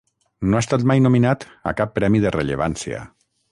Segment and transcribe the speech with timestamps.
[0.51, 3.07] No ha estat mai nominat a cap premi de rellevància.